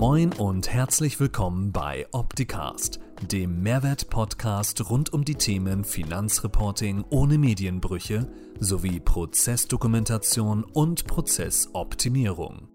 [0.00, 3.00] Moin und herzlich willkommen bei Opticast,
[3.32, 8.30] dem Mehrwert-Podcast rund um die Themen Finanzreporting ohne Medienbrüche
[8.60, 12.68] sowie Prozessdokumentation und Prozessoptimierung.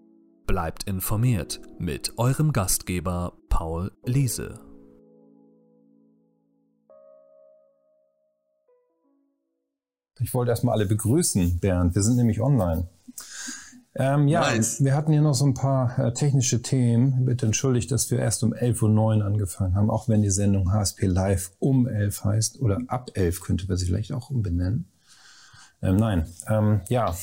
[0.46, 4.60] Bleibt informiert mit eurem Gastgeber Paul Liese.
[10.20, 11.94] Ich wollte erstmal alle begrüßen, Bernd.
[11.94, 12.86] Wir sind nämlich online.
[13.96, 14.82] Ähm, ja, nice.
[14.82, 17.24] wir hatten hier noch so ein paar äh, technische Themen.
[17.26, 21.06] Bitte entschuldigt, dass wir erst um 11.09 Uhr angefangen haben, auch wenn die Sendung HSP
[21.06, 24.90] Live um 11 heißt oder ab 11 könnte man sie vielleicht auch umbenennen.
[25.80, 27.14] Ähm, nein, ähm, ja.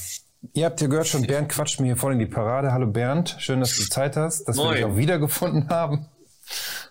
[0.53, 2.71] Ihr habt ja gehört schon, Bernd quatscht mir hier voll in die Parade.
[2.71, 4.69] Hallo Bernd, schön, dass du Zeit hast, dass Moin.
[4.69, 6.07] wir dich auch wiedergefunden haben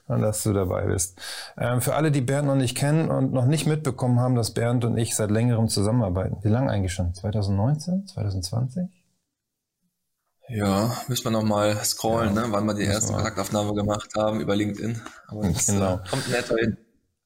[0.06, 1.19] und dass du dabei bist.
[1.56, 4.84] Ähm, für alle, die Bernd noch nicht kennen und noch nicht mitbekommen haben, dass Bernd
[4.84, 6.36] und ich seit längerem zusammenarbeiten.
[6.42, 7.14] Wie lange eigentlich schon?
[7.14, 8.06] 2019?
[8.08, 8.99] 2020?
[10.52, 14.56] Ja, müssen wir nochmal scrollen, ja, ne, wann wir die erste Kontaktaufnahme gemacht haben über
[14.56, 15.00] LinkedIn.
[15.28, 15.94] Aber das genau.
[15.94, 16.77] Äh, kommt netter hin.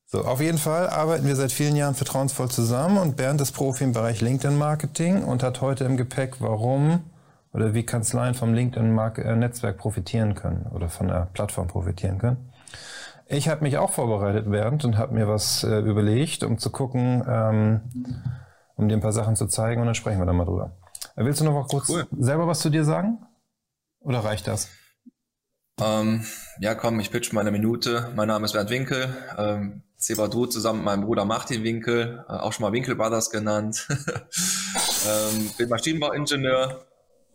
[0.06, 3.84] So, auf jeden Fall arbeiten wir seit vielen Jahren vertrauensvoll zusammen und Bernd ist Profi
[3.84, 7.04] im Bereich LinkedIn-Marketing und hat heute im Gepäck, warum
[7.52, 12.52] oder wie Kanzleien vom LinkedIn-Netzwerk profitieren können oder von der Plattform profitieren können.
[13.26, 17.24] Ich habe mich auch vorbereitet, Bernd, und habe mir was äh, überlegt, um zu gucken,
[17.26, 17.80] ähm,
[18.76, 20.72] um dir ein paar Sachen zu zeigen und dann sprechen wir dann mal drüber.
[21.16, 22.06] Willst du noch mal kurz cool.
[22.18, 23.24] selber was zu dir sagen?
[24.00, 24.68] Oder reicht das?
[25.80, 26.24] Ähm,
[26.60, 28.12] ja, komm, ich pitch mal eine Minute.
[28.16, 29.16] Mein Name ist Bernd Winkel.
[29.38, 33.86] Ähm, Sebadu zusammen mit meinem Bruder Martin Winkel, äh, auch schon mal Winkel Brothers genannt.
[35.08, 36.84] ähm, bin Maschinenbauingenieur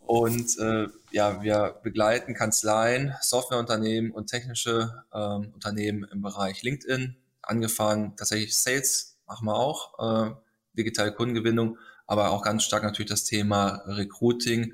[0.06, 7.16] und äh, ja, wir begleiten Kanzleien, Softwareunternehmen und technische ähm, Unternehmen im Bereich LinkedIn.
[7.42, 10.34] Angefangen tatsächlich Sales machen wir auch, äh,
[10.74, 11.78] digitale Kundengewinnung
[12.10, 14.72] aber auch ganz stark natürlich das Thema Recruiting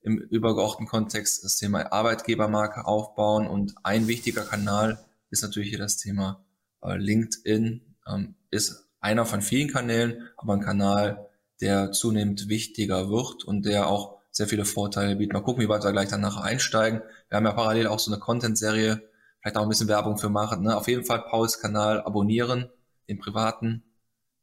[0.00, 5.98] im übergeordneten Kontext, das Thema Arbeitgebermarke aufbauen und ein wichtiger Kanal ist natürlich hier das
[5.98, 6.42] Thema
[6.82, 11.28] äh, LinkedIn, ähm, ist einer von vielen Kanälen, aber ein Kanal,
[11.60, 15.34] der zunehmend wichtiger wird und der auch sehr viele Vorteile bietet.
[15.34, 17.02] Mal gucken, wie weit wir gleich dann nachher einsteigen.
[17.28, 19.02] Wir haben ja parallel auch so eine Content-Serie,
[19.42, 20.62] vielleicht auch ein bisschen Werbung für machen.
[20.62, 20.74] Ne?
[20.74, 22.70] Auf jeden Fall Pauls Kanal abonnieren,
[23.10, 23.82] den privaten.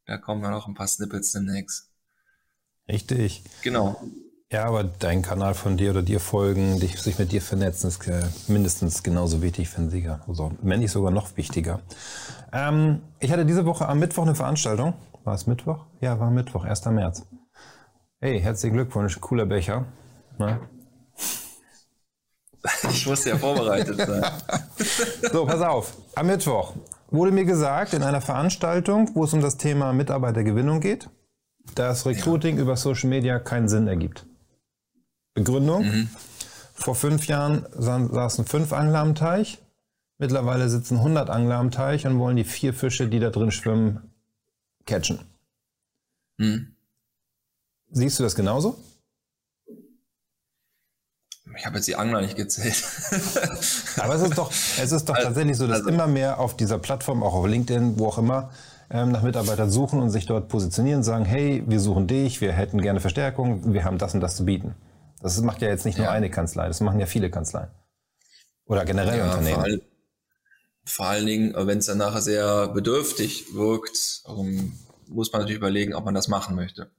[0.05, 1.94] Da kommen ja noch ein paar Snippets demnächst.
[2.87, 3.43] Richtig.
[3.63, 3.99] Genau.
[4.51, 8.07] Ja, aber dein Kanal von dir oder dir folgen, dich, sich mit dir vernetzen, ist
[8.07, 10.07] äh, mindestens genauso wichtig, finde ich.
[10.07, 11.81] Also, wenn nicht sogar noch wichtiger.
[12.53, 14.93] Ähm, ich hatte diese Woche am Mittwoch eine Veranstaltung.
[15.23, 15.87] War es Mittwoch?
[15.99, 16.85] Ja, war Mittwoch, 1.
[16.85, 17.23] März.
[18.21, 19.85] Hey, herzlichen Glückwunsch, cooler Becher.
[20.37, 20.59] Na?
[22.89, 24.23] Ich musste ja vorbereitet sein.
[25.31, 25.97] so, pass auf.
[26.15, 26.73] Am Mittwoch
[27.11, 31.07] wurde mir gesagt, in einer Veranstaltung, wo es um das Thema Mitarbeitergewinnung geht,
[31.73, 32.61] dass Recruiting ja.
[32.61, 34.25] über Social Media keinen Sinn ergibt.
[35.33, 35.85] Begründung?
[35.85, 36.09] Mhm.
[36.73, 39.59] Vor fünf Jahren saßen fünf Angler am Teich.
[40.17, 44.13] Mittlerweile sitzen 100 Angler am Teich und wollen die vier Fische, die da drin schwimmen,
[44.85, 45.19] catchen.
[46.37, 46.75] Mhm.
[47.91, 48.77] Siehst du das genauso?
[51.57, 52.83] Ich habe jetzt die Angler nicht gezählt.
[53.97, 56.57] Aber es ist doch, es ist doch also, tatsächlich so, dass also, immer mehr auf
[56.57, 58.51] dieser Plattform, auch auf LinkedIn, wo auch immer,
[58.89, 62.81] ähm, nach Mitarbeitern suchen und sich dort positionieren, sagen, hey, wir suchen dich, wir hätten
[62.81, 64.75] gerne Verstärkung, wir haben das und das zu bieten.
[65.21, 67.69] Das macht ja jetzt nicht nur eine Kanzlei, das machen ja viele Kanzleien.
[68.65, 69.55] Oder generell ja, Unternehmen.
[69.55, 69.81] Vor, all,
[70.85, 74.73] vor allen Dingen, wenn es dann nachher sehr bedürftig wirkt, ähm,
[75.07, 76.91] muss man natürlich überlegen, ob man das machen möchte.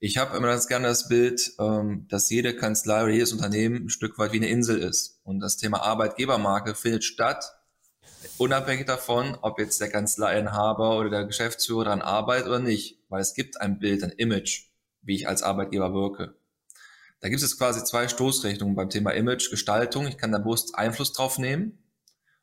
[0.00, 3.90] Ich habe immer ganz gerne das Bild, ähm, dass jede Kanzlei oder jedes Unternehmen ein
[3.90, 5.20] Stück weit wie eine Insel ist.
[5.24, 7.57] Und das Thema Arbeitgebermarke findet statt,
[8.38, 13.34] unabhängig davon, ob jetzt der Kanzleiinhaber oder der Geschäftsführer daran arbeitet oder nicht, weil es
[13.34, 14.68] gibt ein Bild, ein Image,
[15.02, 16.34] wie ich als Arbeitgeber wirke.
[17.20, 20.06] Da gibt es quasi zwei Stoßrichtungen beim Thema Image, Gestaltung.
[20.06, 21.82] Ich kann da bewusst Einfluss drauf nehmen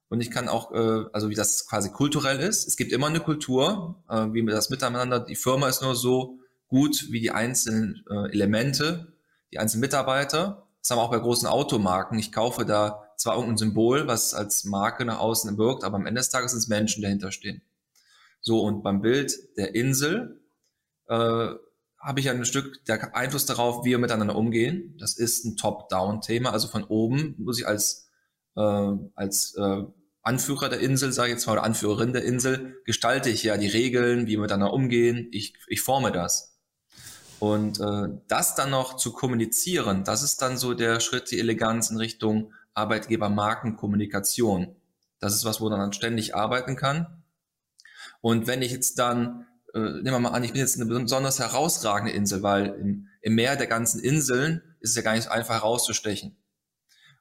[0.09, 2.67] und ich kann auch, äh, also wie das quasi kulturell ist.
[2.67, 5.19] Es gibt immer eine Kultur, äh, wie das miteinander.
[5.19, 9.13] Die Firma ist nur so gut wie die einzelnen äh, Elemente,
[9.51, 10.67] die einzelnen Mitarbeiter.
[10.81, 12.19] Das haben wir auch bei großen Automarken.
[12.19, 16.19] Ich kaufe da zwar irgendein Symbol, was als Marke nach außen wirkt, aber am Ende
[16.19, 17.61] des Tages sind es Menschen, dahinter stehen.
[18.41, 20.41] So, und beim Bild der Insel
[21.07, 21.49] äh,
[22.05, 24.95] habe ich ein Stück der Einfluss darauf, wie wir miteinander umgehen.
[24.99, 28.07] Das ist ein Top-Down-Thema, also von oben muss ich als,
[28.55, 28.61] äh,
[29.15, 29.83] als äh,
[30.21, 33.67] Anführer der Insel, sage ich jetzt mal, oder Anführerin der Insel, gestalte ich ja die
[33.67, 35.27] Regeln, wie wir miteinander umgehen.
[35.31, 36.59] Ich, ich forme das.
[37.39, 41.89] Und äh, das dann noch zu kommunizieren, das ist dann so der Schritt, die Eleganz
[41.89, 44.75] in Richtung Arbeitgeber-Markenkommunikation.
[45.19, 47.23] Das ist was, wo man dann ständig arbeiten kann.
[48.21, 51.39] Und wenn ich jetzt dann, äh, nehmen wir mal an, ich bin jetzt eine besonders
[51.39, 55.31] herausragende Insel, weil im, im Meer der ganzen Inseln ist es ja gar nicht so
[55.31, 56.37] einfach herauszustechen.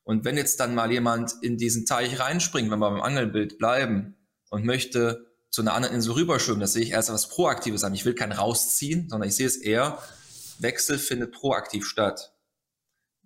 [0.02, 4.16] Und wenn jetzt dann mal jemand in diesen Teich reinspringt, wenn wir beim Angelbild bleiben
[4.50, 7.94] und möchte zu einer anderen Insel rüberschwimmen, das sehe ich erst als Proaktives an.
[7.94, 9.98] Ich will kein rausziehen, sondern ich sehe es eher,
[10.58, 12.33] Wechsel findet proaktiv statt.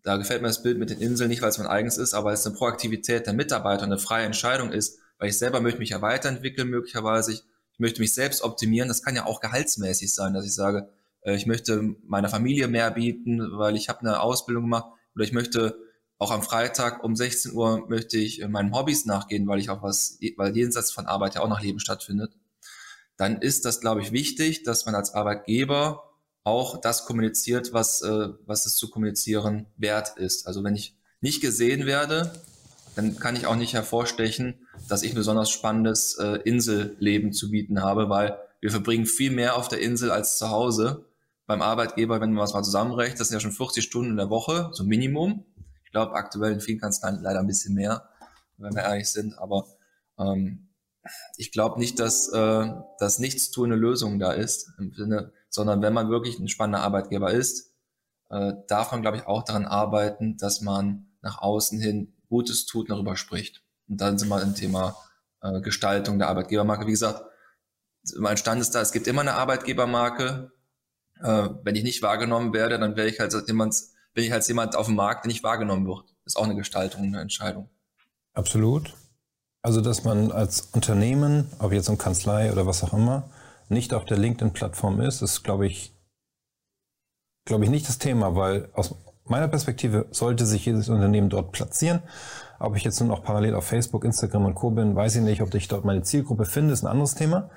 [0.02, 2.32] Da gefällt mir das Bild mit den Inseln nicht, weil es mein eigenes ist, aber
[2.32, 5.90] es ist eine Proaktivität der Mitarbeiter, eine freie Entscheidung ist, weil ich selber möchte mich
[5.90, 7.32] ja weiterentwickeln möglicherweise.
[7.32, 8.88] Ich, ich möchte mich selbst optimieren.
[8.88, 10.88] Das kann ja auch gehaltsmäßig sein, dass ich sage,
[11.22, 15.32] äh, ich möchte meiner Familie mehr bieten, weil ich habe eine Ausbildung gemacht oder ich
[15.32, 15.76] möchte
[16.18, 19.82] auch am Freitag um 16 Uhr möchte ich äh, meinen Hobbys nachgehen, weil ich auch
[19.82, 22.36] was, weil jenseits von Arbeit ja auch noch Leben stattfindet.
[23.16, 26.07] Dann ist das, glaube ich, wichtig, dass man als Arbeitgeber
[26.44, 30.46] auch das kommuniziert, was, äh, was es zu kommunizieren wert ist.
[30.46, 32.32] Also wenn ich nicht gesehen werde,
[32.96, 37.82] dann kann ich auch nicht hervorstechen, dass ich ein besonders spannendes äh, Inselleben zu bieten
[37.82, 41.04] habe, weil wir verbringen viel mehr auf der Insel als zu Hause.
[41.46, 44.30] Beim Arbeitgeber, wenn man was mal zusammenrechnet, das sind ja schon 40 Stunden in der
[44.30, 45.44] Woche, so Minimum.
[45.84, 48.08] Ich glaube, aktuell in vielen Kanzleien leider ein bisschen mehr,
[48.56, 49.38] wenn wir ehrlich sind.
[49.38, 49.64] Aber
[50.18, 50.68] ähm,
[51.36, 55.92] ich glaube nicht, dass äh, das Nichtstun eine Lösung da ist, im Sinne, sondern wenn
[55.92, 57.74] man wirklich ein spannender Arbeitgeber ist,
[58.30, 62.90] äh, darf man, glaube ich, auch daran arbeiten, dass man nach außen hin Gutes tut,
[62.90, 63.62] darüber spricht.
[63.88, 64.96] Und dann sind wir im Thema
[65.42, 66.86] äh, Gestaltung der Arbeitgebermarke.
[66.86, 67.22] Wie gesagt,
[68.16, 70.52] mein Stand ist da, es gibt immer eine Arbeitgebermarke.
[71.20, 73.74] Äh, wenn ich nicht wahrgenommen werde, dann wäre ich halt jemand,
[74.14, 76.04] bin ich halt jemand auf dem Markt, der nicht wahrgenommen wird.
[76.24, 77.70] Das ist auch eine Gestaltung, eine Entscheidung.
[78.34, 78.94] Absolut.
[79.62, 83.28] Also, dass man als Unternehmen, ob jetzt in Kanzlei oder was auch immer,
[83.68, 85.94] nicht auf der LinkedIn-Plattform ist, ist, glaube ich,
[87.44, 88.94] glaube ich, nicht das Thema, weil aus
[89.24, 92.02] meiner Perspektive sollte sich jedes Unternehmen dort platzieren.
[92.58, 94.70] Ob ich jetzt nur noch parallel auf Facebook, Instagram und Co.
[94.70, 95.42] bin, weiß ich nicht.
[95.42, 97.50] Ob ich dort meine Zielgruppe finde, ist ein anderes Thema.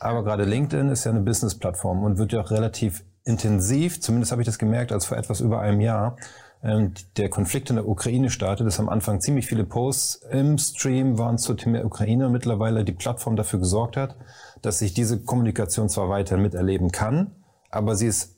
[0.00, 4.42] Aber gerade LinkedIn ist ja eine Business-Plattform und wird ja auch relativ intensiv, zumindest habe
[4.42, 6.16] ich das gemerkt, als vor etwas über einem Jahr,
[6.60, 11.38] der Konflikt in der Ukraine startet, ist am Anfang ziemlich viele Posts im Stream waren
[11.38, 14.16] zum Thema Ukraine und mittlerweile die Plattform dafür gesorgt hat,
[14.60, 17.30] dass ich diese Kommunikation zwar weiter miterleben kann,
[17.70, 18.36] aber sie ist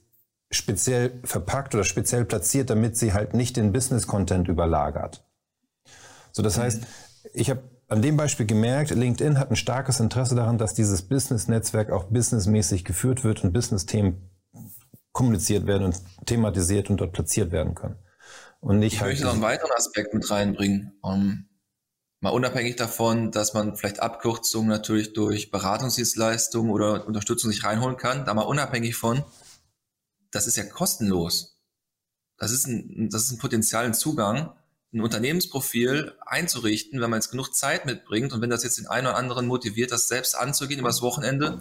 [0.50, 5.24] speziell verpackt oder speziell platziert, damit sie halt nicht den Business-Content überlagert.
[6.32, 6.62] So, das mhm.
[6.62, 6.86] heißt,
[7.32, 11.90] ich habe an dem Beispiel gemerkt, LinkedIn hat ein starkes Interesse daran, dass dieses Business-Netzwerk
[11.90, 14.30] auch businessmäßig geführt wird und Business-Themen
[15.12, 17.96] kommuniziert werden und thematisiert und dort platziert werden können.
[18.60, 20.92] Und nicht ich halt möchte noch einen weiteren Aspekt mit reinbringen.
[21.02, 21.48] Um,
[22.20, 28.24] mal unabhängig davon, dass man vielleicht Abkürzungen natürlich durch Beratungsdienstleistungen oder Unterstützung sich reinholen kann,
[28.26, 29.24] da mal unabhängig von,
[30.30, 31.58] das ist ja kostenlos.
[32.36, 34.52] Das ist ein, das ist ein potenzialen Zugang,
[34.92, 39.06] ein Unternehmensprofil einzurichten, wenn man jetzt genug Zeit mitbringt und wenn das jetzt den einen
[39.06, 41.60] oder anderen motiviert, das selbst anzugehen über das Wochenende,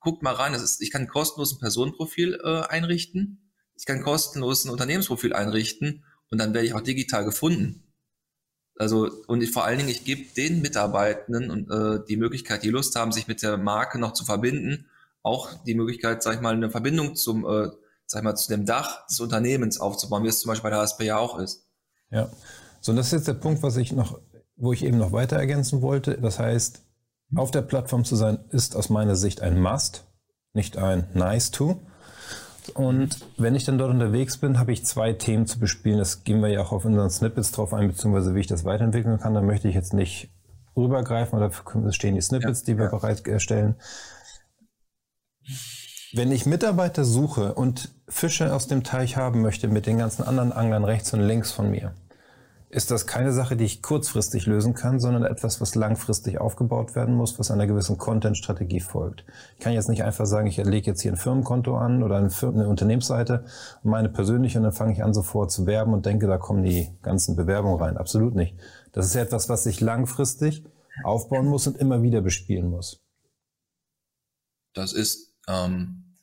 [0.00, 0.52] guckt mal rein.
[0.52, 3.45] Das ist, ich kann kostenlos ein Personenprofil äh, einrichten,
[3.76, 7.82] ich kann kostenlos ein Unternehmensprofil einrichten und dann werde ich auch digital gefunden.
[8.78, 12.70] Also und ich, vor allen Dingen, ich gebe den Mitarbeitenden und äh, die Möglichkeit, die
[12.70, 14.86] Lust haben, sich mit der Marke noch zu verbinden,
[15.22, 17.70] auch die Möglichkeit, sag ich mal, eine Verbindung zum, äh,
[18.06, 20.80] sag ich mal, zu dem Dach des Unternehmens aufzubauen, wie es zum Beispiel bei der
[20.80, 21.66] HSP ja auch ist.
[22.10, 22.30] Ja,
[22.80, 24.20] so und das ist jetzt der Punkt, was ich noch,
[24.56, 26.18] wo ich eben noch weiter ergänzen wollte.
[26.18, 26.82] Das heißt,
[27.34, 30.04] auf der Plattform zu sein, ist aus meiner Sicht ein Must,
[30.52, 31.80] nicht ein Nice to.
[32.74, 35.98] Und wenn ich dann dort unterwegs bin, habe ich zwei Themen zu bespielen.
[35.98, 39.18] Das gehen wir ja auch auf unseren Snippets drauf ein, beziehungsweise wie ich das weiterentwickeln
[39.18, 39.34] kann.
[39.34, 40.30] Da möchte ich jetzt nicht
[40.76, 42.90] rübergreifen, oder dafür stehen die Snippets, ja, die wir ja.
[42.90, 43.76] bereitstellen.
[46.12, 50.52] Wenn ich Mitarbeiter suche und Fische aus dem Teich haben möchte mit den ganzen anderen
[50.52, 51.94] Anglern rechts und links von mir,
[52.68, 57.14] ist das keine Sache, die ich kurzfristig lösen kann, sondern etwas, was langfristig aufgebaut werden
[57.14, 59.24] muss, was einer gewissen Content-Strategie folgt.
[59.56, 62.30] Ich kann jetzt nicht einfach sagen, ich lege jetzt hier ein Firmenkonto an oder eine,
[62.30, 63.44] Firmen eine Unternehmensseite
[63.84, 66.88] meine persönliche und dann fange ich an sofort zu werben und denke, da kommen die
[67.02, 67.96] ganzen Bewerbungen rein.
[67.96, 68.56] Absolut nicht.
[68.92, 70.64] Das ist ja etwas, was ich langfristig
[71.04, 73.00] aufbauen muss und immer wieder bespielen muss.
[74.74, 76.16] Das ist, ähm,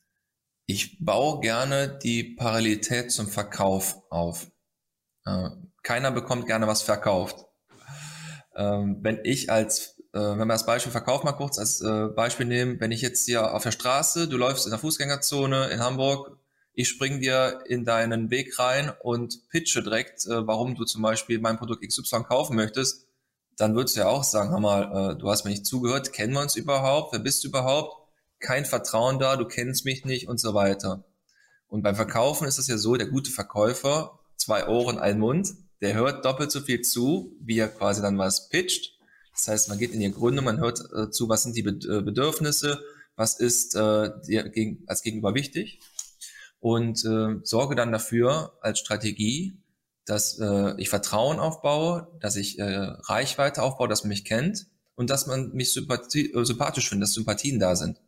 [0.66, 4.50] ich baue gerne die Parallelität zum Verkauf auf.
[5.24, 5.50] Äh,
[5.84, 7.46] keiner bekommt gerne was verkauft.
[8.56, 12.46] Ähm, wenn ich als, äh, wenn wir das Beispiel Verkauf mal kurz als äh, Beispiel
[12.46, 16.38] nehmen, wenn ich jetzt hier auf der Straße, du läufst in der Fußgängerzone in Hamburg,
[16.72, 21.38] ich spring dir in deinen Weg rein und pitche direkt, äh, warum du zum Beispiel
[21.38, 23.06] mein Produkt XY kaufen möchtest,
[23.56, 26.32] dann würdest du ja auch sagen, hör mal, äh, du hast mir nicht zugehört, kennen
[26.32, 28.08] wir uns überhaupt, wer bist du überhaupt?
[28.40, 31.04] Kein Vertrauen da, du kennst mich nicht und so weiter.
[31.68, 35.94] Und beim Verkaufen ist es ja so, der gute Verkäufer, zwei Ohren, ein Mund, der
[35.94, 38.98] hört doppelt so viel zu, wie er quasi dann was pitcht.
[39.32, 42.00] Das heißt, man geht in die Gründe, man hört äh, zu, was sind die äh,
[42.00, 42.82] Bedürfnisse,
[43.16, 45.80] was ist äh, dir gegen, als Gegenüber wichtig
[46.58, 49.58] und äh, sorge dann dafür als Strategie,
[50.06, 55.10] dass äh, ich Vertrauen aufbaue, dass ich äh, Reichweite aufbaue, dass man mich kennt und
[55.10, 58.00] dass man mich äh, sympathisch findet, dass Sympathien da sind.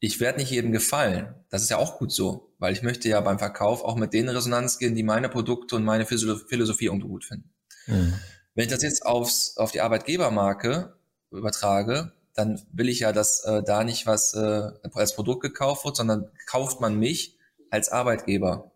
[0.00, 1.34] Ich werde nicht jedem gefallen.
[1.50, 4.30] Das ist ja auch gut so, weil ich möchte ja beim Verkauf auch mit denen
[4.30, 7.50] Resonanz gehen, die meine Produkte und meine Philosophie irgendwo gut finden.
[7.86, 8.14] Mhm.
[8.54, 10.94] Wenn ich das jetzt aufs, auf die Arbeitgebermarke
[11.30, 15.96] übertrage, dann will ich ja, dass äh, da nicht was äh, als Produkt gekauft wird,
[15.96, 17.36] sondern kauft man mich
[17.70, 18.72] als Arbeitgeber,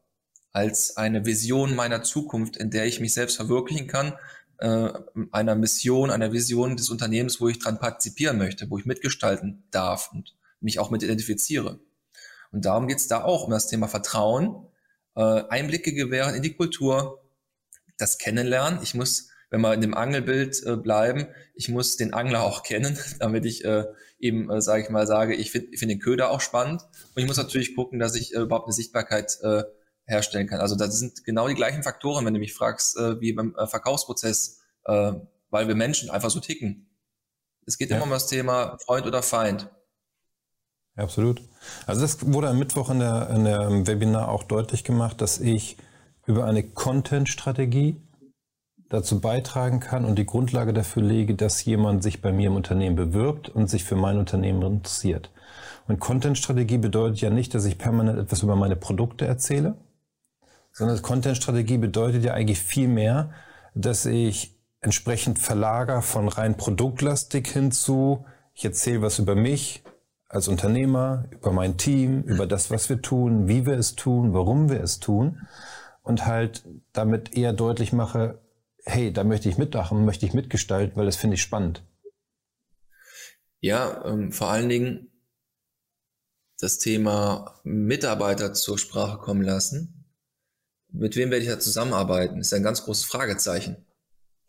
[0.52, 4.12] als eine Vision meiner Zukunft, in der ich mich selbst verwirklichen kann,
[4.58, 4.90] äh,
[5.32, 10.10] einer Mission, einer Vision des Unternehmens, wo ich dran partizipieren möchte, wo ich mitgestalten darf
[10.12, 11.78] und mich auch mit identifiziere.
[12.50, 14.66] Und darum geht es da auch um das Thema Vertrauen,
[15.16, 17.22] äh, Einblicke gewähren in die Kultur,
[17.98, 18.80] das Kennenlernen.
[18.82, 22.98] Ich muss, wenn wir in dem Angelbild äh, bleiben, ich muss den Angler auch kennen,
[23.18, 23.84] damit ich äh,
[24.18, 26.82] eben, äh, sage ich mal, sage, ich finde find den Köder auch spannend.
[27.14, 29.64] Und ich muss natürlich gucken, dass ich äh, überhaupt eine Sichtbarkeit äh,
[30.06, 30.60] herstellen kann.
[30.60, 33.66] Also das sind genau die gleichen Faktoren, wenn du mich fragst, äh, wie beim äh,
[33.66, 35.12] Verkaufsprozess, äh,
[35.50, 36.88] weil wir Menschen einfach so ticken.
[37.66, 37.96] Es geht ja.
[37.96, 39.70] immer um das Thema Freund oder Feind.
[40.96, 41.42] Ja, absolut.
[41.86, 45.76] Also das wurde am Mittwoch in der, in der Webinar auch deutlich gemacht, dass ich
[46.26, 48.00] über eine Content-Strategie
[48.88, 52.96] dazu beitragen kann und die Grundlage dafür lege, dass jemand sich bei mir im Unternehmen
[52.96, 55.30] bewirbt und sich für mein Unternehmen interessiert.
[55.88, 59.76] Und Content-Strategie bedeutet ja nicht, dass ich permanent etwas über meine Produkte erzähle,
[60.72, 63.30] sondern Content-Strategie bedeutet ja eigentlich viel mehr,
[63.74, 68.24] dass ich entsprechend verlager von rein produktlastig hinzu,
[68.54, 69.82] ich erzähle was über mich
[70.34, 74.68] als Unternehmer, über mein Team, über das, was wir tun, wie wir es tun, warum
[74.70, 75.46] wir es tun
[76.02, 78.40] und halt damit eher deutlich mache,
[78.84, 81.82] hey, da möchte ich mitmachen, möchte ich mitgestalten, weil das finde ich spannend.
[83.60, 85.10] Ja, ähm, vor allen Dingen
[86.60, 90.04] das Thema Mitarbeiter zur Sprache kommen lassen
[90.94, 92.38] mit wem werde ich da zusammenarbeiten?
[92.38, 93.84] Ist ein ganz großes Fragezeichen.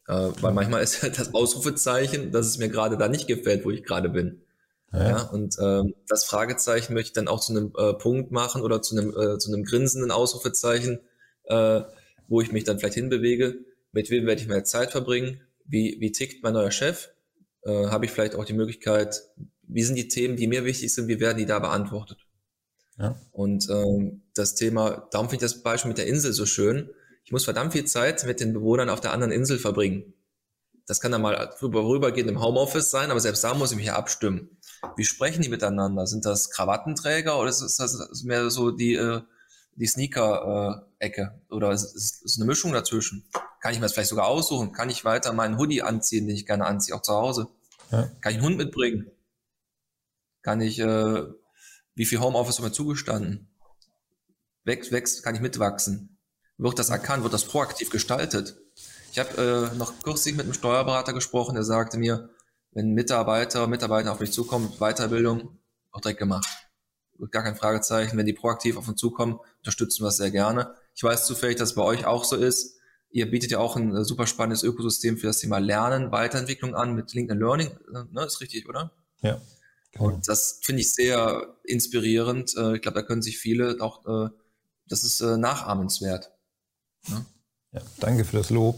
[0.07, 3.71] Äh, weil manchmal ist ja das Ausrufezeichen, dass es mir gerade da nicht gefällt, wo
[3.71, 4.44] ich gerade bin.
[4.91, 5.09] Ja.
[5.09, 8.81] ja und ähm, das Fragezeichen möchte ich dann auch zu einem äh, Punkt machen oder
[8.81, 10.99] zu einem, äh, zu einem grinsenden Ausrufezeichen,
[11.45, 11.81] äh,
[12.27, 13.57] wo ich mich dann vielleicht hinbewege.
[13.91, 15.41] Mit wem werde ich mehr Zeit verbringen?
[15.65, 17.09] Wie, wie tickt mein neuer Chef?
[17.63, 19.23] Äh, Habe ich vielleicht auch die Möglichkeit,
[19.67, 22.19] wie sind die Themen, die mir wichtig sind, wie werden die da beantwortet?
[22.97, 23.19] Ja.
[23.31, 26.89] Und ähm, das Thema, darum finde ich das Beispiel mit der Insel so schön.
[27.23, 30.13] Ich muss verdammt viel Zeit mit den Bewohnern auf der anderen Insel verbringen.
[30.87, 33.95] Das kann dann mal vorübergehend im Homeoffice sein, aber selbst da muss ich mich ja
[33.95, 34.54] abstimmen.
[34.95, 36.07] Wie sprechen die miteinander?
[36.07, 39.21] Sind das Krawattenträger oder ist das mehr so die, äh,
[39.75, 41.39] die Sneaker-Ecke?
[41.49, 43.25] Oder ist es eine Mischung dazwischen?
[43.61, 44.71] Kann ich mir das vielleicht sogar aussuchen?
[44.71, 47.47] Kann ich weiter meinen Hoodie anziehen, den ich gerne anziehe, auch zu Hause?
[47.91, 48.09] Ja.
[48.21, 49.11] Kann ich einen Hund mitbringen?
[50.41, 51.23] Kann ich äh,
[51.95, 53.47] wie viel Homeoffice wird mir zugestanden?
[54.65, 56.17] Wächst, wächst, kann ich mitwachsen?
[56.57, 57.23] Wird das erkannt?
[57.23, 58.57] Wird das proaktiv gestaltet?
[59.11, 62.29] Ich habe äh, noch kürzlich mit einem Steuerberater gesprochen, der sagte mir,
[62.75, 65.57] wenn Mitarbeiter, Mitarbeiter auf mich zukommen, Weiterbildung,
[65.91, 66.45] auch direkt gemacht.
[67.31, 68.17] Gar kein Fragezeichen.
[68.17, 70.75] Wenn die proaktiv auf uns zukommen, unterstützen wir das sehr gerne.
[70.93, 72.75] Ich weiß zufällig, dass es bei euch auch so ist.
[73.09, 76.93] Ihr bietet ja auch ein äh, super spannendes Ökosystem für das Thema Lernen, Weiterentwicklung an
[76.93, 77.67] mit LinkedIn Learning.
[77.67, 78.91] Äh, ne, ist richtig, oder?
[79.21, 79.39] Ja.
[79.97, 82.57] Und das finde ich sehr inspirierend.
[82.57, 84.31] Äh, ich glaube, da können sich viele auch,
[84.87, 86.31] das ist nachahmenswert.
[87.07, 87.25] Ja?
[87.71, 88.77] ja, danke für das Lob.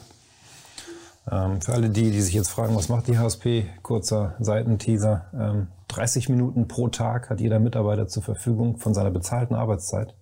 [1.30, 3.66] Ähm, für alle die, die sich jetzt fragen, was macht die HSP?
[3.82, 5.32] Kurzer Seitenteaser.
[5.34, 10.16] Ähm, 30 Minuten pro Tag hat jeder Mitarbeiter zur Verfügung von seiner bezahlten Arbeitszeit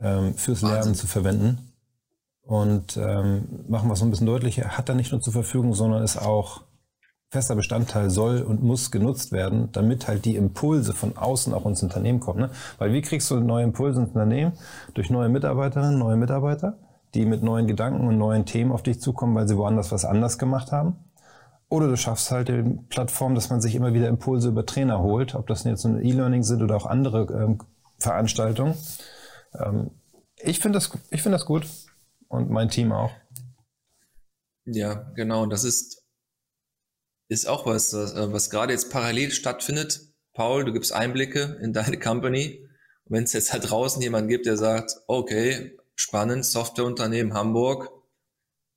[0.00, 0.62] ähm, fürs.
[0.62, 1.72] Lernen zu verwenden.
[2.42, 5.74] Und ähm, machen wir es so ein bisschen deutlicher, hat er nicht nur zur Verfügung,
[5.74, 6.62] sondern ist auch
[7.30, 11.82] fester Bestandteil soll und muss genutzt werden, damit halt die Impulse von außen auch ins
[11.82, 12.40] Unternehmen kommen.
[12.40, 12.50] Ne?
[12.78, 14.52] Weil wie kriegst du neue Impulse ins Unternehmen?
[14.92, 16.76] Durch neue Mitarbeiterinnen, neue Mitarbeiter,
[17.14, 20.38] die mit neuen Gedanken und neuen Themen auf dich zukommen, weil sie woanders was anders
[20.38, 20.96] gemacht haben.
[21.68, 25.34] Oder du schaffst halt die Plattform, dass man sich immer wieder Impulse über Trainer holt,
[25.34, 27.58] ob das jetzt ein E-Learning sind oder auch andere ähm,
[27.98, 28.74] Veranstaltungen.
[29.58, 29.90] Ähm,
[30.36, 31.66] ich finde das, ich das gut
[32.28, 33.10] und mein Team auch.
[34.66, 35.46] Ja, genau.
[35.46, 36.02] Das ist
[37.32, 40.00] ist auch was, äh, was gerade jetzt parallel stattfindet.
[40.34, 42.68] Paul, du gibst Einblicke in deine Company.
[43.04, 47.90] Und wenn es jetzt halt draußen jemand gibt, der sagt, okay, spannend, Softwareunternehmen Hamburg,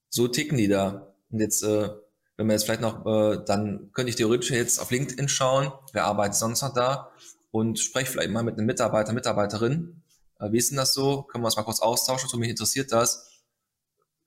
[0.10, 1.14] so ticken die da.
[1.30, 1.90] Und jetzt, äh,
[2.38, 6.06] wenn man jetzt vielleicht noch, äh, dann könnte ich theoretisch jetzt auf LinkedIn schauen, wer
[6.06, 7.12] arbeitet sonst noch da
[7.52, 10.02] und spreche vielleicht mal mit einem Mitarbeiter, Mitarbeiterin.
[10.40, 11.24] Äh, wie ist denn das so?
[11.24, 12.30] Können wir uns mal kurz austauschen?
[12.30, 13.36] So mich interessiert das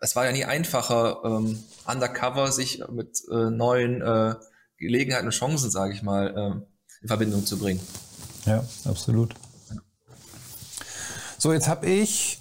[0.00, 4.34] es war ja nie einfacher, ähm, undercover sich mit äh, neuen äh,
[4.78, 7.80] Gelegenheiten und Chancen, sage ich mal, äh, in Verbindung zu bringen.
[8.44, 9.34] Ja, absolut.
[11.36, 12.40] So, jetzt habe ich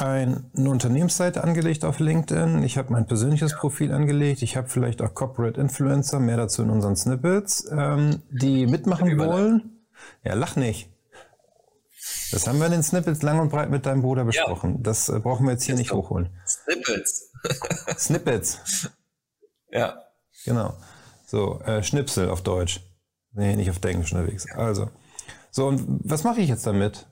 [0.00, 2.62] eine Unternehmensseite angelegt auf LinkedIn.
[2.62, 4.42] Ich habe mein persönliches Profil angelegt.
[4.42, 9.84] Ich habe vielleicht auch Corporate Influencer, mehr dazu in unseren Snippets, ähm, die mitmachen wollen.
[10.24, 10.90] Ja, lach nicht.
[12.30, 14.76] Das haben wir in den Snippets lang und breit mit deinem Bruder besprochen.
[14.76, 14.82] Ja.
[14.82, 16.30] Das äh, brauchen wir jetzt hier nicht hochholen.
[16.46, 17.32] Snippets.
[17.98, 18.90] Snippets.
[19.70, 20.02] Ja.
[20.44, 20.76] Genau.
[21.26, 22.80] So, äh, Schnipsel auf Deutsch.
[23.32, 24.46] Nee, nicht auf Englisch unterwegs.
[24.52, 24.90] Also.
[25.50, 27.07] So, und was mache ich jetzt damit?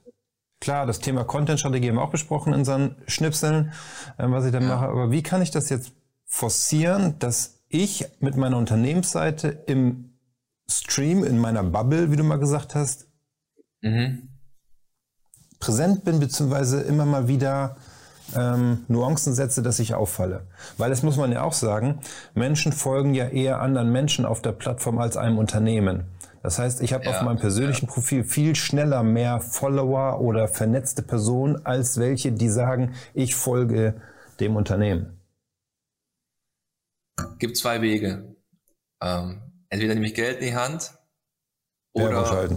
[0.60, 3.72] Klar, das Thema Content-Strategie haben wir auch besprochen in unseren Schnipseln,
[4.18, 4.68] äh, was ich dann ja.
[4.68, 4.86] mache.
[4.86, 5.92] Aber wie kann ich das jetzt
[6.24, 10.16] forcieren, dass ich mit meiner Unternehmensseite im
[10.68, 13.06] Stream, in meiner Bubble, wie du mal gesagt hast,
[13.82, 14.28] mhm.
[15.60, 17.76] präsent bin, beziehungsweise immer mal wieder
[18.34, 20.46] ähm, Nuancen setze, dass ich auffalle.
[20.78, 22.00] Weil das muss man ja auch sagen,
[22.34, 26.04] Menschen folgen ja eher anderen Menschen auf der Plattform als einem Unternehmen.
[26.42, 27.92] Das heißt, ich habe ja, auf meinem persönlichen ja.
[27.92, 34.00] Profil viel schneller mehr Follower oder vernetzte Personen als welche, die sagen, ich folge
[34.40, 35.20] dem Unternehmen.
[37.38, 38.36] Gibt zwei Wege.
[39.02, 40.92] Ähm, entweder nehme ich Geld in die Hand
[41.92, 42.48] oder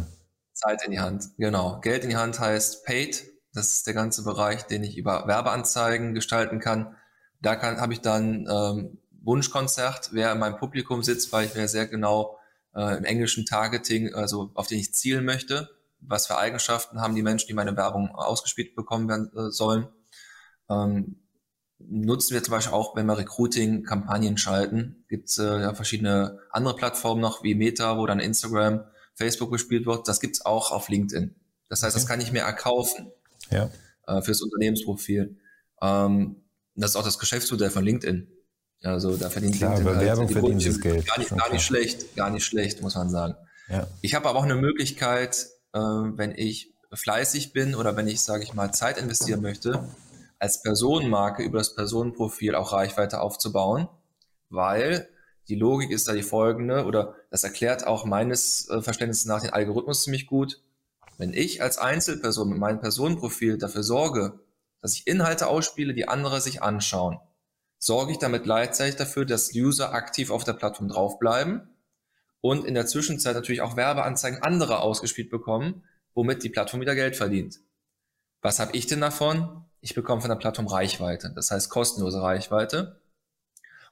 [0.54, 1.30] Zeit in die Hand.
[1.38, 1.80] Genau.
[1.80, 3.26] Geld in die Hand heißt paid.
[3.54, 6.96] Das ist der ganze Bereich, den ich über Werbeanzeigen gestalten kann.
[7.42, 11.88] Da habe ich dann ähm, Wunschkonzert, wer in meinem Publikum sitzt, weil ich mir sehr
[11.88, 12.39] genau
[12.76, 15.70] äh, im englischen Targeting, also auf den ich zielen möchte.
[16.02, 19.88] Was für Eigenschaften haben die Menschen, die meine Werbung ausgespielt bekommen werden äh, sollen?
[20.70, 21.18] Ähm,
[21.80, 25.04] nutzen wir zum Beispiel auch, wenn wir Recruiting-Kampagnen schalten.
[25.08, 28.84] Gibt es äh, ja verschiedene andere Plattformen noch, wie Meta, wo dann Instagram,
[29.16, 30.08] Facebook gespielt wird.
[30.08, 31.36] Das gibt's auch auf LinkedIn.
[31.68, 32.02] Das heißt, okay.
[32.02, 33.12] das kann ich mir erkaufen
[33.52, 33.70] ja.
[34.08, 35.38] äh, fürs Unternehmensprofil.
[35.82, 36.38] Ähm,
[36.76, 38.28] das ist auch das Geschäftsmodell von LinkedIn.
[38.84, 41.06] Also da verdient Klar, LinkedIn halt Werbung verdient das Geld.
[41.06, 43.36] Gar nicht, gar nicht schlecht, gar nicht schlecht, muss man sagen.
[43.68, 43.88] Ja.
[44.02, 48.44] Ich habe aber auch eine Möglichkeit, äh, wenn ich fleißig bin oder wenn ich, sage
[48.44, 49.90] ich mal, Zeit investieren möchte,
[50.40, 53.90] als Personenmarke über das Personenprofil auch Reichweite aufzubauen,
[54.50, 55.10] weil
[55.50, 59.52] die Logik ist da die folgende, oder das erklärt auch meines äh, Verständnisses nach den
[59.52, 60.62] Algorithmus ziemlich gut.
[61.18, 64.40] Wenn ich als Einzelperson mit meinem Personenprofil dafür sorge,
[64.82, 67.20] dass ich Inhalte ausspiele, die andere sich anschauen,
[67.80, 71.68] sorge ich damit gleichzeitig dafür, dass User aktiv auf der Plattform draufbleiben
[72.42, 77.16] und in der Zwischenzeit natürlich auch Werbeanzeigen anderer ausgespielt bekommen, womit die Plattform wieder Geld
[77.16, 77.60] verdient.
[78.42, 79.66] Was habe ich denn davon?
[79.82, 83.02] Ich bekomme von der Plattform Reichweite, das heißt kostenlose Reichweite.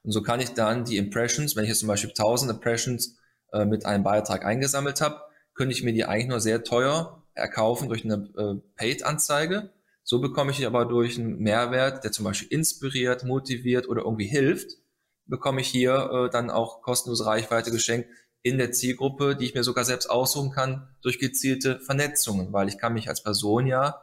[0.02, 3.16] Und so kann ich dann die Impressions, wenn ich jetzt zum Beispiel 1000 Impressions
[3.52, 5.22] äh, mit einem Beitrag eingesammelt habe,
[5.54, 9.70] könnte ich mir die eigentlich nur sehr teuer erkaufen durch eine äh, Paid-Anzeige
[10.10, 14.78] so bekomme ich aber durch einen Mehrwert, der zum Beispiel inspiriert, motiviert oder irgendwie hilft,
[15.26, 18.08] bekomme ich hier äh, dann auch kostenlose Reichweite geschenkt
[18.40, 22.78] in der Zielgruppe, die ich mir sogar selbst aussuchen kann durch gezielte Vernetzungen, weil ich
[22.78, 24.02] kann mich als Person ja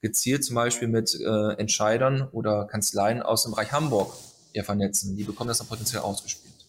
[0.00, 4.12] gezielt zum Beispiel mit äh, Entscheidern oder Kanzleien aus dem Bereich Hamburg
[4.52, 5.16] eher vernetzen.
[5.16, 6.66] Die bekommen das dann potenziell ausgespielt.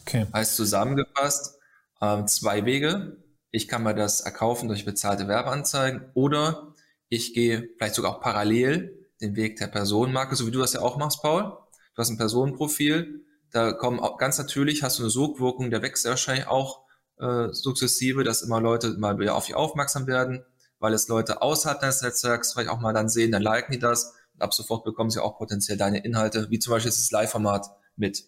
[0.00, 0.26] Okay.
[0.32, 1.58] Heißt zusammengefasst,
[2.00, 3.18] äh, zwei Wege.
[3.50, 6.72] Ich kann mir das erkaufen durch bezahlte Werbeanzeigen oder
[7.08, 10.80] ich gehe vielleicht sogar auch parallel den Weg der Personenmarke, so wie du das ja
[10.80, 11.56] auch machst, Paul.
[11.94, 16.04] Du hast ein Personenprofil, da kommen auch ganz natürlich, hast du eine Sogwirkung, der wächst
[16.04, 16.84] ja wahrscheinlich auch
[17.18, 20.44] äh, sukzessive, dass immer Leute mal wieder auf dich aufmerksam werden,
[20.78, 24.14] weil es Leute außerhalb deines Netzwerks vielleicht auch mal dann sehen, dann liken die das
[24.34, 27.66] und ab sofort bekommen sie auch potenziell deine Inhalte, wie zum Beispiel das Live-Format
[27.96, 28.24] mit.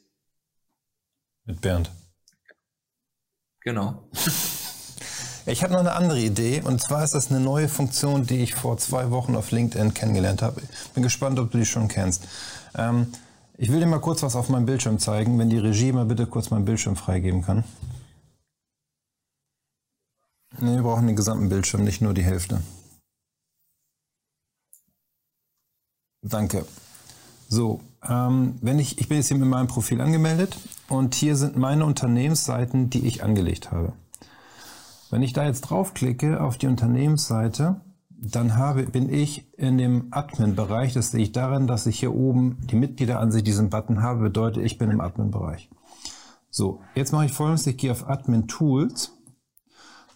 [1.45, 1.91] Mit Bernd.
[3.61, 4.09] Genau.
[5.49, 8.55] Ich habe noch eine andere Idee und zwar ist das eine neue Funktion, die ich
[8.55, 10.61] vor zwei Wochen auf LinkedIn kennengelernt habe.
[10.93, 12.29] Bin gespannt, ob du die schon kennst.
[12.75, 13.07] Ähm,
[13.57, 16.27] ich will dir mal kurz was auf meinem Bildschirm zeigen, wenn die Regie mal bitte
[16.27, 17.65] kurz meinen Bildschirm freigeben kann.
[20.59, 22.61] Nee, wir brauchen den gesamten Bildschirm, nicht nur die Hälfte.
[26.21, 26.67] Danke.
[27.49, 30.59] So, ähm, wenn ich, ich bin jetzt hier mit meinem Profil angemeldet
[30.89, 33.95] und hier sind meine Unternehmensseiten, die ich angelegt habe.
[35.11, 40.93] Wenn ich da jetzt draufklicke auf die Unternehmensseite, dann habe, bin ich in dem Admin-Bereich.
[40.93, 44.77] Das sehe ich daran, dass ich hier oben die Mitgliederansicht diesen Button habe, bedeutet, ich
[44.77, 45.71] bin im Admin-Bereich.
[46.51, 47.67] So, jetzt mache ich folgendes.
[47.67, 49.17] Ich gehe auf Admin Tools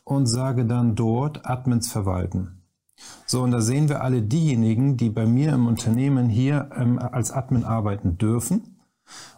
[0.04, 2.62] und sage dann dort Admins verwalten.
[3.26, 7.30] So, und da sehen wir alle diejenigen, die bei mir im Unternehmen hier ähm, als
[7.30, 8.71] Admin arbeiten dürfen.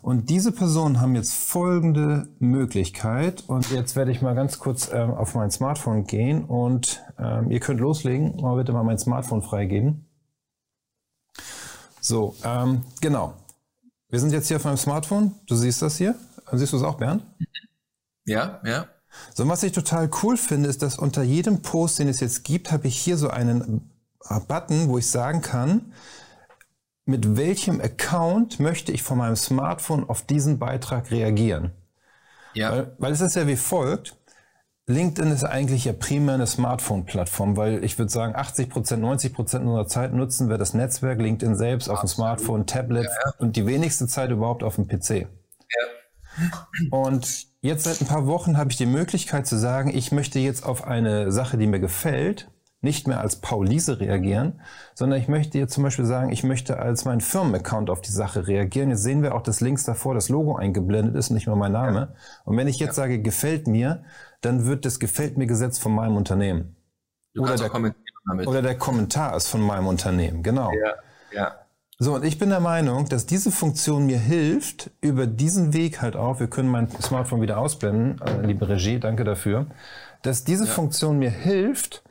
[0.02, 3.44] Und diese Personen haben jetzt folgende Möglichkeit.
[3.46, 7.60] Und jetzt werde ich mal ganz kurz ähm, auf mein Smartphone gehen und ähm, ihr
[7.60, 8.36] könnt loslegen.
[8.40, 10.06] Mal bitte mal mein Smartphone freigeben.
[12.00, 13.34] So, ähm, genau.
[14.10, 15.34] Wir sind jetzt hier auf meinem Smartphone.
[15.46, 16.14] Du siehst das hier.
[16.52, 17.24] Siehst du es auch, Bernd?
[18.26, 18.86] Ja, ja.
[19.32, 22.72] So, was ich total cool finde, ist, dass unter jedem Post, den es jetzt gibt,
[22.72, 23.90] habe ich hier so einen
[24.48, 25.92] Button, wo ich sagen kann,
[27.06, 31.72] mit welchem Account möchte ich von meinem Smartphone auf diesen Beitrag reagieren.
[32.54, 32.72] Ja.
[32.72, 34.16] Weil, weil es ist ja wie folgt.
[34.86, 39.64] LinkedIn ist eigentlich ja primär eine Smartphone-Plattform, weil ich würde sagen, 80 Prozent, 90 Prozent
[39.64, 43.32] unserer Zeit nutzen wir das Netzwerk LinkedIn selbst auf dem Smartphone, Tablet ja, ja.
[43.38, 45.10] und die wenigste Zeit überhaupt auf dem PC.
[45.10, 45.26] Ja.
[46.90, 50.66] Und jetzt seit ein paar Wochen habe ich die Möglichkeit zu sagen, ich möchte jetzt
[50.66, 52.50] auf eine Sache, die mir gefällt,
[52.84, 54.60] nicht mehr als Paul Liese reagieren,
[54.94, 58.46] sondern ich möchte jetzt zum Beispiel sagen, ich möchte als mein Firmenaccount auf die Sache
[58.46, 58.90] reagieren.
[58.90, 62.14] Jetzt sehen wir auch, dass links davor das Logo eingeblendet ist, nicht mehr mein Name.
[62.44, 64.04] Und wenn ich jetzt sage, gefällt mir,
[64.42, 66.76] dann wird das gefällt mir Gesetz von meinem Unternehmen.
[67.36, 67.72] oder der,
[68.46, 70.70] oder der Kommentar ist von meinem Unternehmen, genau.
[70.72, 70.94] Ja,
[71.32, 71.54] ja.
[71.98, 76.16] So, und ich bin der Meinung, dass diese Funktion mir hilft, über diesen Weg halt
[76.16, 79.66] auch, wir können mein Smartphone wieder ausblenden, äh, liebe Regie, danke dafür,
[80.22, 80.70] dass diese ja.
[80.70, 82.03] Funktion mir hilft,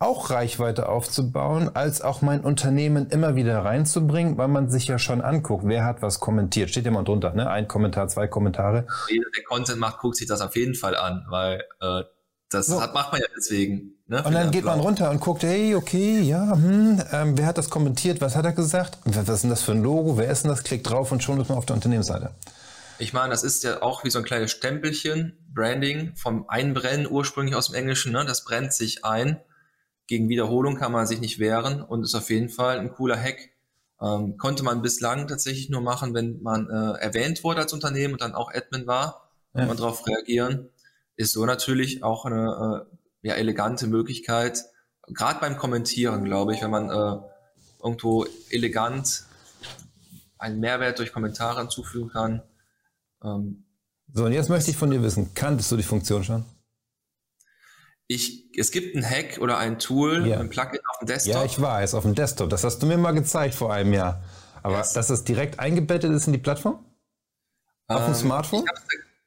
[0.00, 5.20] auch Reichweite aufzubauen, als auch mein Unternehmen immer wieder reinzubringen, weil man sich ja schon
[5.20, 6.70] anguckt, wer hat was kommentiert.
[6.70, 7.50] Steht ja mal drunter, ne?
[7.50, 8.86] Ein Kommentar, zwei Kommentare.
[9.08, 12.02] Jeder, der Content macht, guckt sich das auf jeden Fall an, weil äh,
[12.48, 12.80] das so.
[12.80, 13.98] hat, macht man ja deswegen.
[14.06, 14.22] Ne?
[14.22, 17.68] Und dann geht man runter und guckt, hey, okay, ja, hm, ähm, wer hat das
[17.68, 18.98] kommentiert, was hat er gesagt?
[19.04, 20.16] Was ist denn das für ein Logo?
[20.16, 20.62] Wer ist denn das?
[20.62, 22.30] Klickt drauf und schon ist man auf der Unternehmensseite.
[23.00, 27.56] Ich meine, das ist ja auch wie so ein kleines Stempelchen, Branding vom Einbrennen ursprünglich
[27.56, 28.24] aus dem Englischen, ne?
[28.24, 29.40] Das brennt sich ein
[30.08, 33.50] gegen Wiederholung kann man sich nicht wehren und ist auf jeden Fall ein cooler Hack.
[34.00, 38.22] Ähm, konnte man bislang tatsächlich nur machen, wenn man äh, erwähnt wurde als Unternehmen und
[38.22, 39.66] dann auch Admin war, ja.
[39.66, 40.70] man darauf reagieren.
[41.16, 44.64] Ist so natürlich auch eine äh, ja, elegante Möglichkeit,
[45.08, 47.20] gerade beim Kommentieren, glaube ich, wenn man äh,
[47.82, 49.24] irgendwo elegant
[50.38, 52.42] einen Mehrwert durch Kommentare hinzufügen kann.
[53.22, 53.64] Ähm,
[54.12, 56.44] so, und jetzt möchte ich von dir wissen, kanntest du die Funktion schon?
[58.08, 60.40] Ich, es gibt ein Hack oder ein Tool, ja.
[60.40, 61.34] ein Plugin auf dem Desktop.
[61.34, 62.48] Ja, ich weiß, auf dem Desktop.
[62.48, 64.24] Das hast du mir mal gezeigt vor einem Jahr.
[64.62, 64.94] Aber yes.
[64.94, 66.84] dass es direkt eingebettet ist in die Plattform?
[67.86, 68.64] Auf dem ähm, Smartphone?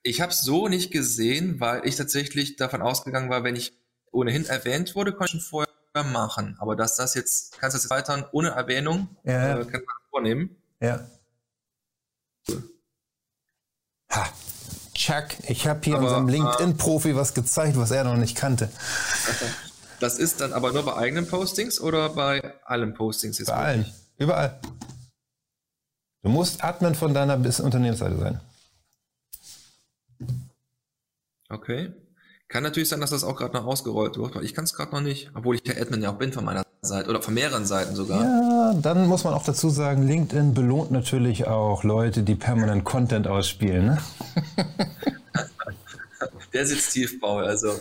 [0.01, 3.73] Ich habe es so nicht gesehen, weil ich tatsächlich davon ausgegangen war, wenn ich
[4.11, 6.57] ohnehin erwähnt wurde, konnte ich schon vorher machen.
[6.59, 9.59] Aber dass das jetzt, kannst du das weiter ohne Erwähnung, ja.
[9.59, 10.55] äh, kann man vornehmen.
[10.81, 11.07] Ja.
[14.11, 14.27] Ha,
[15.01, 18.69] Chuck, ich habe hier aber, unserem äh, LinkedIn-Profi was gezeigt, was er noch nicht kannte.
[19.99, 23.39] Das ist dann aber nur bei eigenen Postings oder bei allen Postings?
[23.39, 23.85] Jetzt bei allen,
[24.19, 24.59] überall.
[26.21, 28.39] Du musst Admin von deiner Unternehmensseite sein.
[31.49, 31.93] Okay.
[32.47, 34.91] Kann natürlich sein, dass das auch gerade noch ausgerollt wird, weil ich kann es gerade
[34.91, 37.63] noch nicht, obwohl ich der Admin ja auch bin von meiner Seite oder von mehreren
[37.63, 38.23] Seiten sogar.
[38.23, 43.27] Ja, dann muss man auch dazu sagen, LinkedIn belohnt natürlich auch Leute, die permanent Content
[43.27, 43.85] ausspielen.
[43.85, 43.97] Ne?
[46.53, 47.71] Der sitzt tief, Paul, also.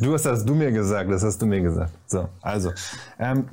[0.00, 1.92] Du hast das du mir gesagt, das hast du mir gesagt.
[2.06, 2.72] So, also.
[3.18, 3.48] Ähm,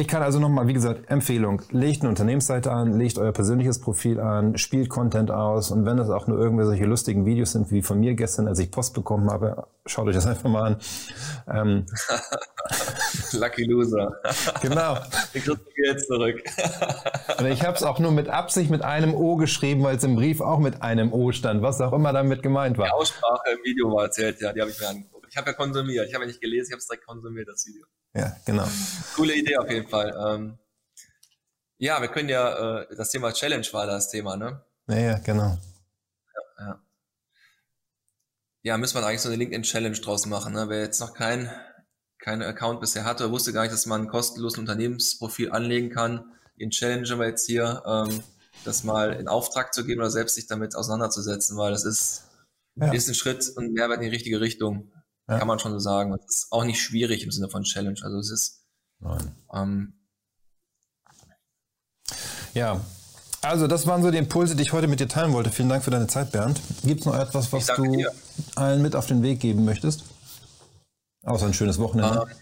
[0.00, 4.18] ich kann also nochmal, wie gesagt, Empfehlung, legt eine Unternehmensseite an, legt euer persönliches Profil
[4.18, 8.00] an, spielt Content aus und wenn das auch nur irgendwelche lustigen Videos sind, wie von
[8.00, 10.76] mir gestern, als ich Post bekommen habe, schaut euch das einfach mal an.
[11.48, 11.86] Ähm,
[13.32, 14.16] Lucky Loser.
[14.62, 14.96] Genau.
[15.32, 16.42] Ich kriegst du jetzt zurück.
[17.38, 20.16] und ich habe es auch nur mit Absicht mit einem O geschrieben, weil es im
[20.16, 22.86] Brief auch mit einem O stand, was auch immer damit gemeint war.
[22.86, 25.19] Die Aussprache im Video war erzählt, ja, die habe ich mir angeguckt.
[25.30, 27.64] Ich habe ja konsumiert, ich habe ja nicht gelesen, ich habe es direkt konsumiert, das
[27.64, 27.86] Video.
[28.14, 28.68] Ja, genau.
[29.14, 30.12] Coole Idee auf jeden Fall.
[30.26, 30.58] Ähm,
[31.78, 34.60] ja, wir können ja, äh, das Thema Challenge war das Thema, ne?
[34.88, 35.56] Ja, ja, genau.
[36.34, 36.82] Ja, ja.
[38.62, 40.52] ja müssen wir eigentlich so eine LinkedIn-Challenge draus machen.
[40.52, 40.68] Ne?
[40.68, 41.48] Wer jetzt noch kein,
[42.18, 46.32] keinen Account bisher hatte, wusste gar nicht, dass man kostenlos ein Unternehmensprofil anlegen kann.
[46.58, 48.22] Den challengen wir jetzt hier, ähm,
[48.64, 52.24] das mal in Auftrag zu geben oder selbst sich damit auseinanderzusetzen, weil das ist,
[52.74, 52.92] ja.
[52.92, 54.90] ist ein Schritt und Mehrwert in die richtige Richtung.
[55.30, 55.38] Ja.
[55.38, 56.10] Kann man schon so sagen.
[56.10, 58.00] Das ist auch nicht schwierig im Sinne von Challenge.
[58.02, 58.64] Also es ist.
[58.98, 59.36] Nein.
[59.54, 59.94] Ähm,
[62.52, 62.80] ja,
[63.42, 65.50] also das waren so die Impulse, die ich heute mit dir teilen wollte.
[65.50, 66.60] Vielen Dank für deine Zeit, Bernd.
[66.82, 68.12] Gibt es noch etwas, was du dir.
[68.56, 70.02] allen mit auf den Weg geben möchtest?
[71.22, 72.26] Außer ein schönes Wochenende.
[72.28, 72.36] Ähm,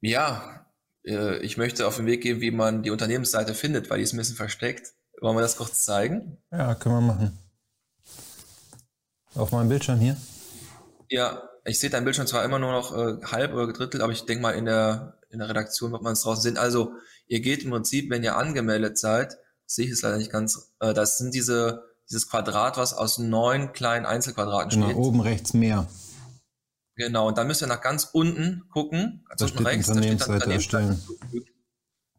[0.00, 0.66] ja,
[1.04, 4.14] äh, ich möchte auf den Weg geben, wie man die Unternehmensseite findet, weil die ist
[4.14, 4.94] ein bisschen versteckt.
[5.20, 6.38] Wollen wir das kurz zeigen?
[6.50, 7.38] Ja, können wir machen.
[9.34, 10.16] Auf meinem Bildschirm hier.
[11.12, 14.24] Ja, ich sehe dein Bildschirm zwar immer nur noch äh, halb oder gedrittelt, aber ich
[14.24, 16.56] denke mal, in der, in der Redaktion wird man es draußen sehen.
[16.56, 16.94] Also,
[17.26, 20.94] ihr geht im Prinzip, wenn ihr angemeldet seid, sehe ich es leider nicht ganz, äh,
[20.94, 24.96] das sind diese, dieses Quadrat, was aus neun kleinen Einzelquadraten genau, steht.
[24.96, 25.86] oben rechts mehr.
[26.96, 30.50] Genau, und dann müsst ihr nach ganz unten gucken, also unten rechts, da steht dann
[30.50, 31.02] erstellen.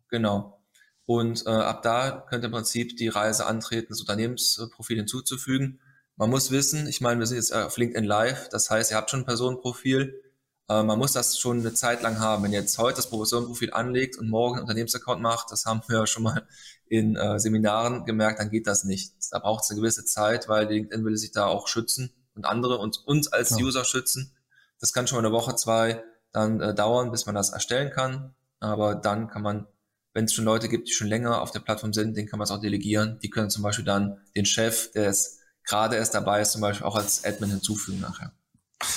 [0.09, 0.63] Genau.
[1.05, 5.79] Und äh, ab da könnt ihr im Prinzip die Reise antreten, das Unternehmensprofil hinzuzufügen.
[6.15, 9.09] Man muss wissen, ich meine, wir sind jetzt auf LinkedIn Live, das heißt, ihr habt
[9.09, 10.01] schon ein Personenprofil.
[10.01, 10.23] Äh,
[10.69, 12.43] äh, man muss das schon eine Zeit lang haben.
[12.43, 16.07] Wenn jetzt heute das Professorenprofil anlegt und morgen einen Unternehmensaccount macht, das haben wir ja
[16.07, 16.47] schon mal
[16.87, 19.13] in äh, Seminaren gemerkt, dann geht das nicht.
[19.31, 22.77] Da braucht es eine gewisse Zeit, weil LinkedIn will sich da auch schützen und andere
[22.77, 23.57] und uns als ja.
[23.57, 24.33] User schützen.
[24.79, 28.33] Das kann schon mal eine Woche, zwei dann äh, dauern, bis man das erstellen kann.
[28.59, 29.67] Aber dann kann man,
[30.13, 32.45] wenn es schon Leute gibt, die schon länger auf der Plattform sind, den kann man
[32.45, 33.19] es auch delegieren.
[33.21, 36.85] Die können zum Beispiel dann den Chef, der es gerade erst dabei ist, zum Beispiel
[36.85, 38.31] auch als Admin hinzufügen nachher.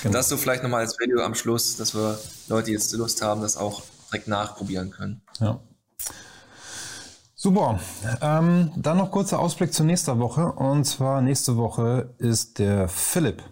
[0.03, 0.13] Genau.
[0.13, 3.41] Das so vielleicht nochmal als Video am Schluss, dass wir Leute, die jetzt Lust haben,
[3.41, 5.23] das auch direkt nachprobieren können.
[5.41, 5.61] Ja.
[7.35, 7.79] Super.
[8.21, 10.53] Ähm, dann noch kurzer Ausblick zur nächsten Woche.
[10.53, 13.43] Und zwar nächste Woche ist der Philipp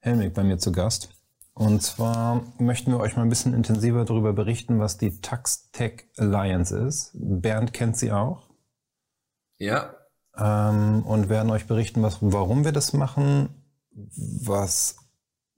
[0.00, 1.08] Helmig bei mir zu Gast.
[1.54, 6.08] Und zwar möchten wir euch mal ein bisschen intensiver darüber berichten, was die Tax Tech
[6.16, 7.12] Alliance ist.
[7.14, 8.50] Bernd kennt sie auch.
[9.58, 9.94] Ja.
[10.38, 13.48] Ähm, und werden euch berichten, was, warum wir das machen,
[13.90, 14.96] was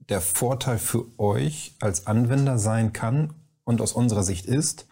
[0.09, 4.87] der Vorteil für euch als Anwender sein kann und aus unserer Sicht ist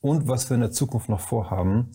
[0.00, 1.90] und was wir in der Zukunft noch vorhaben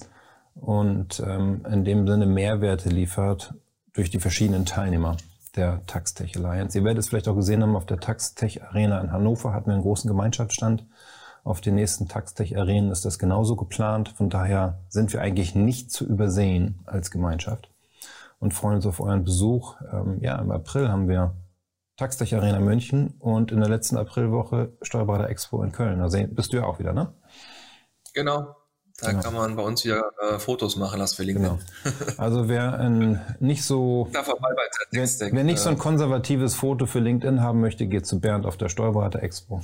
[0.55, 3.53] und ähm, in dem Sinne Mehrwerte liefert
[3.93, 5.17] durch die verschiedenen Teilnehmer
[5.55, 6.77] der Taxtech Alliance.
[6.77, 9.73] Ihr werdet es vielleicht auch gesehen haben, auf der Taxtech Arena in Hannover hatten wir
[9.73, 10.85] einen großen Gemeinschaftsstand.
[11.47, 14.09] Auf den nächsten Taxtech Arenen ist das genauso geplant.
[14.09, 17.69] Von daher sind wir eigentlich nicht zu übersehen als Gemeinschaft
[18.39, 19.75] und freuen uns auf euren Besuch.
[19.93, 21.35] Ähm, ja, im April haben wir
[21.95, 25.99] Taxtech Arena München und in der letzten Aprilwoche Steuerberater Expo in Köln.
[25.99, 27.13] Da bist du ja auch wieder, ne?
[28.13, 28.57] Genau.
[28.99, 29.23] Da genau.
[29.23, 31.59] kann man bei uns wieder äh, Fotos machen lassen für LinkedIn.
[31.83, 31.95] Genau.
[32.17, 34.25] Also wer ein nicht so wer,
[35.31, 38.57] wer, nicht so ein äh, konservatives Foto für LinkedIn haben möchte, geht zu Bernd auf
[38.57, 39.61] der Steuerberater Expo.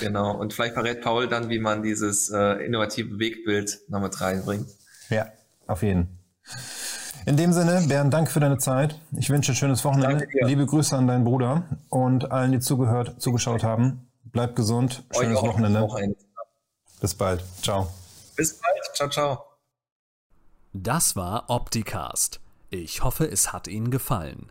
[0.00, 0.36] Genau.
[0.36, 4.68] Und vielleicht verrät Paul dann, wie man dieses äh, innovative Wegbild noch mit reinbringt.
[5.08, 5.26] Ja,
[5.66, 6.08] auf jeden
[6.44, 6.60] Fall.
[7.26, 9.00] In dem Sinne, Bernd, danke für deine Zeit.
[9.16, 10.26] Ich wünsche ein schönes Wochenende.
[10.42, 14.10] Liebe Grüße an deinen Bruder und allen, die zugehört, zugeschaut haben.
[14.24, 15.04] Bleibt gesund.
[15.10, 15.80] Schönes Wochenende.
[15.80, 16.16] Wochenende.
[17.00, 17.42] Bis bald.
[17.62, 17.88] Ciao.
[18.36, 18.94] Bis bald.
[18.94, 19.44] Ciao, ciao.
[20.74, 22.40] Das war Opticast.
[22.68, 24.50] Ich hoffe, es hat Ihnen gefallen.